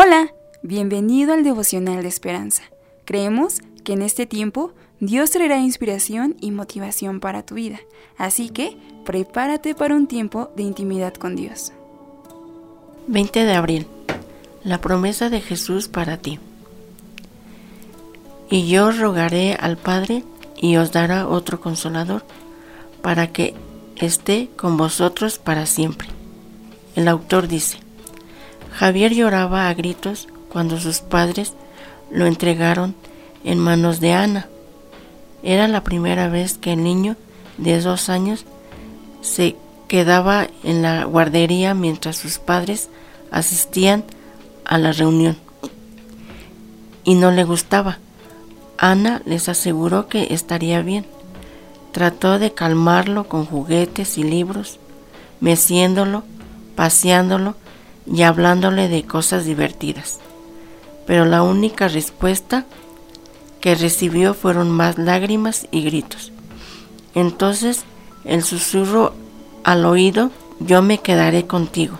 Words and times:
Hola, 0.00 0.32
bienvenido 0.62 1.32
al 1.32 1.42
devocional 1.42 2.02
de 2.02 2.08
esperanza. 2.08 2.62
Creemos 3.04 3.56
que 3.82 3.94
en 3.94 4.02
este 4.02 4.26
tiempo 4.26 4.72
Dios 5.00 5.32
traerá 5.32 5.58
inspiración 5.58 6.36
y 6.40 6.52
motivación 6.52 7.18
para 7.18 7.44
tu 7.44 7.56
vida, 7.56 7.80
así 8.16 8.48
que 8.48 8.76
prepárate 9.04 9.74
para 9.74 9.96
un 9.96 10.06
tiempo 10.06 10.52
de 10.54 10.62
intimidad 10.62 11.14
con 11.14 11.34
Dios. 11.34 11.72
20 13.08 13.44
de 13.44 13.52
abril. 13.52 13.88
La 14.62 14.80
promesa 14.80 15.30
de 15.30 15.40
Jesús 15.40 15.88
para 15.88 16.16
ti. 16.16 16.38
Y 18.50 18.68
yo 18.68 18.92
rogaré 18.92 19.54
al 19.54 19.78
Padre 19.78 20.22
y 20.56 20.76
os 20.76 20.92
dará 20.92 21.26
otro 21.26 21.60
consolador, 21.60 22.22
para 23.02 23.32
que 23.32 23.52
esté 23.96 24.48
con 24.54 24.76
vosotros 24.76 25.40
para 25.40 25.66
siempre. 25.66 26.06
El 26.94 27.08
autor 27.08 27.48
dice, 27.48 27.78
Javier 28.78 29.12
lloraba 29.12 29.68
a 29.68 29.74
gritos 29.74 30.28
cuando 30.48 30.78
sus 30.78 31.00
padres 31.00 31.52
lo 32.12 32.26
entregaron 32.26 32.94
en 33.42 33.58
manos 33.58 33.98
de 33.98 34.12
Ana. 34.12 34.46
Era 35.42 35.66
la 35.66 35.82
primera 35.82 36.28
vez 36.28 36.58
que 36.58 36.74
el 36.74 36.84
niño 36.84 37.16
de 37.56 37.80
dos 37.80 38.08
años 38.08 38.44
se 39.20 39.56
quedaba 39.88 40.46
en 40.62 40.82
la 40.82 41.02
guardería 41.02 41.74
mientras 41.74 42.18
sus 42.18 42.38
padres 42.38 42.88
asistían 43.32 44.04
a 44.64 44.78
la 44.78 44.92
reunión. 44.92 45.36
Y 47.02 47.16
no 47.16 47.32
le 47.32 47.42
gustaba. 47.42 47.98
Ana 48.76 49.22
les 49.24 49.48
aseguró 49.48 50.06
que 50.06 50.32
estaría 50.32 50.82
bien. 50.82 51.04
Trató 51.90 52.38
de 52.38 52.54
calmarlo 52.54 53.26
con 53.26 53.44
juguetes 53.44 54.18
y 54.18 54.22
libros, 54.22 54.78
meciéndolo, 55.40 56.22
paseándolo 56.76 57.56
y 58.12 58.22
hablándole 58.22 58.88
de 58.88 59.04
cosas 59.04 59.44
divertidas. 59.44 60.18
Pero 61.06 61.24
la 61.24 61.42
única 61.42 61.88
respuesta 61.88 62.64
que 63.60 63.74
recibió 63.74 64.34
fueron 64.34 64.70
más 64.70 64.98
lágrimas 64.98 65.66
y 65.70 65.82
gritos. 65.82 66.32
Entonces 67.14 67.84
el 68.24 68.42
susurro 68.42 69.14
al 69.64 69.84
oído, 69.84 70.30
yo 70.60 70.82
me 70.82 70.98
quedaré 70.98 71.46
contigo. 71.46 71.98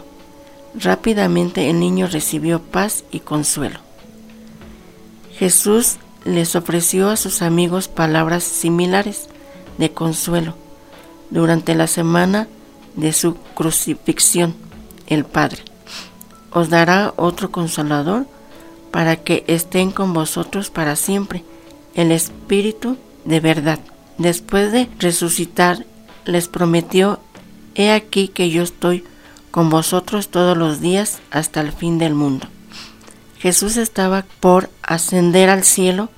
Rápidamente 0.75 1.71
el 1.71 1.81
niño 1.81 2.07
recibió 2.07 2.61
paz 2.61 3.05
y 3.11 3.21
consuelo. 3.21 3.81
Jesús 5.33 5.97
les 6.25 6.57
ofreció 6.57 7.09
a 7.11 7.17
sus 7.17 7.43
amigos 7.43 7.89
palabras 7.89 8.45
similares 8.45 9.29
de 9.79 9.91
consuelo 9.93 10.55
durante 11.31 11.75
la 11.75 11.87
semana 11.87 12.49
de 12.97 13.13
su 13.13 13.35
crucifixión, 13.55 14.55
el 15.07 15.25
Padre 15.25 15.63
os 16.51 16.69
dará 16.69 17.13
otro 17.17 17.51
consolador 17.51 18.27
para 18.91 19.17
que 19.17 19.45
estén 19.47 19.91
con 19.91 20.13
vosotros 20.13 20.71
para 20.71 20.97
siempre, 20.97 21.45
el 21.95 22.13
Espíritu 22.13 22.97
de 23.25 23.41
verdad. 23.41 23.79
Después 24.17 24.73
de 24.73 24.89
resucitar, 24.99 25.85
les 26.25 26.49
prometió, 26.49 27.21
He 27.75 27.93
aquí 27.93 28.29
que 28.29 28.51
yo 28.51 28.63
estoy 28.63 29.05
con 29.51 29.71
vosotros 29.71 30.29
todos 30.29 30.57
los 30.57 30.81
días 30.81 31.21
hasta 31.31 31.61
el 31.61 31.73
fin 31.73 31.99
del 31.99 32.15
mundo. 32.15 32.49
Jesús 33.39 33.77
estaba 33.77 34.25
por 34.41 34.69
ascender 34.83 35.49
al 35.49 35.63
cielo, 35.63 36.09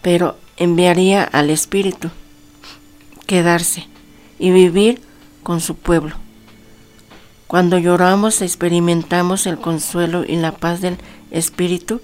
pero 0.00 0.36
enviaría 0.56 1.22
al 1.22 1.50
Espíritu, 1.50 2.10
quedarse 3.26 3.86
y 4.38 4.50
vivir 4.50 5.02
con 5.42 5.60
su 5.60 5.76
pueblo. 5.76 6.21
Cuando 7.52 7.76
lloramos 7.76 8.40
experimentamos 8.40 9.46
el 9.46 9.58
consuelo 9.58 10.24
y 10.26 10.36
la 10.36 10.52
paz 10.52 10.80
del 10.80 10.96
Espíritu, 11.30 12.00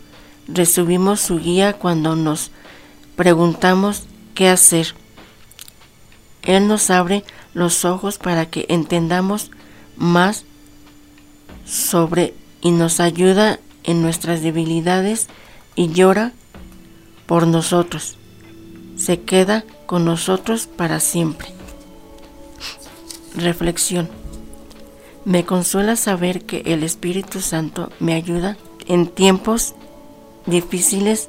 recibimos 0.46 1.22
su 1.22 1.38
guía 1.38 1.72
cuando 1.72 2.14
nos 2.16 2.50
preguntamos 3.16 4.02
qué 4.34 4.50
hacer. 4.50 4.88
Él 6.42 6.68
nos 6.68 6.90
abre 6.90 7.24
los 7.54 7.86
ojos 7.86 8.18
para 8.18 8.44
que 8.44 8.66
entendamos 8.68 9.50
más 9.96 10.44
sobre 11.64 12.34
y 12.60 12.70
nos 12.70 13.00
ayuda 13.00 13.58
en 13.84 14.02
nuestras 14.02 14.42
debilidades 14.42 15.28
y 15.74 15.88
llora 15.88 16.32
por 17.24 17.46
nosotros. 17.46 18.18
Se 18.98 19.22
queda 19.22 19.64
con 19.86 20.04
nosotros 20.04 20.66
para 20.66 21.00
siempre. 21.00 21.48
Reflexión. 23.34 24.27
Me 25.28 25.44
consuela 25.44 25.94
saber 25.96 26.46
que 26.46 26.62
el 26.64 26.82
Espíritu 26.82 27.42
Santo 27.42 27.92
me 28.00 28.14
ayuda 28.14 28.56
en 28.86 29.06
tiempos 29.06 29.74
difíciles 30.46 31.28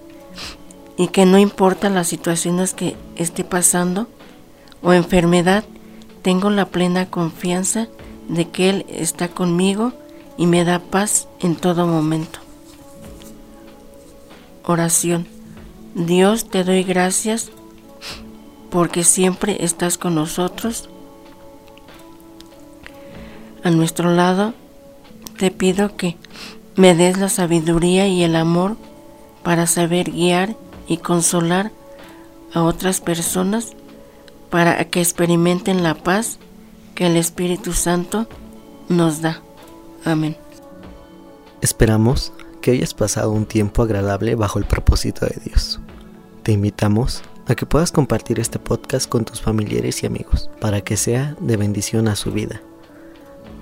y 0.95 1.09
que 1.09 1.25
no 1.25 1.37
importa 1.37 1.89
las 1.89 2.07
situaciones 2.07 2.73
que 2.73 2.95
esté 3.17 3.43
pasando 3.43 4.07
o 4.81 4.93
enfermedad, 4.93 5.65
tengo 6.21 6.49
la 6.49 6.67
plena 6.67 7.09
confianza 7.09 7.89
de 8.29 8.47
que 8.47 8.69
Él 8.69 8.85
está 8.87 9.27
conmigo 9.27 9.91
y 10.37 10.47
me 10.47 10.63
da 10.63 10.79
paz 10.79 11.27
en 11.41 11.57
todo 11.57 11.85
momento. 11.85 12.39
Oración. 14.63 15.27
Dios 15.93 16.49
te 16.49 16.63
doy 16.63 16.83
gracias 16.83 17.51
porque 18.69 19.03
siempre 19.03 19.57
estás 19.59 19.97
con 19.97 20.15
nosotros 20.15 20.87
a 23.63 23.69
nuestro 23.71 24.11
lado, 24.13 24.53
te 25.37 25.51
pido 25.51 25.95
que 25.95 26.17
me 26.75 26.95
des 26.95 27.17
la 27.17 27.29
sabiduría 27.29 28.07
y 28.07 28.23
el 28.23 28.35
amor 28.35 28.77
para 29.43 29.67
saber 29.67 30.11
guiar 30.11 30.55
y 30.87 30.97
consolar 30.97 31.71
a 32.53 32.63
otras 32.63 33.01
personas 33.01 33.73
para 34.49 34.83
que 34.85 35.01
experimenten 35.01 35.83
la 35.83 35.95
paz 35.95 36.39
que 36.95 37.07
el 37.07 37.15
Espíritu 37.15 37.73
Santo 37.73 38.27
nos 38.87 39.21
da. 39.21 39.41
Amén. 40.05 40.35
Esperamos 41.61 42.33
que 42.61 42.71
hayas 42.71 42.93
pasado 42.93 43.31
un 43.31 43.45
tiempo 43.45 43.83
agradable 43.83 44.35
bajo 44.35 44.59
el 44.59 44.65
propósito 44.65 45.25
de 45.25 45.39
Dios. 45.45 45.79
Te 46.43 46.51
invitamos 46.51 47.21
a 47.47 47.55
que 47.55 47.65
puedas 47.65 47.91
compartir 47.91 48.39
este 48.39 48.59
podcast 48.59 49.09
con 49.09 49.25
tus 49.25 49.41
familiares 49.41 50.03
y 50.03 50.05
amigos 50.05 50.49
para 50.59 50.81
que 50.81 50.97
sea 50.97 51.35
de 51.39 51.57
bendición 51.57 52.07
a 52.07 52.15
su 52.15 52.31
vida. 52.31 52.61